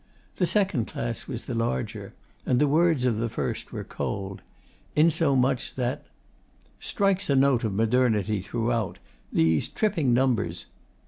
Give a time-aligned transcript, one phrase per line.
[0.37, 4.41] The second class was the larger, and the words of the first were cold;
[4.95, 6.07] insomuch that
[6.79, 8.97] Strikes a note of modernity throughout....
[9.31, 10.65] These tripping numbers.